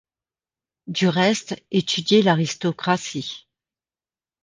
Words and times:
Du 0.87 1.07
reste, 1.09 1.63
étudier 1.69 2.23
l’aristocratie 2.23 3.47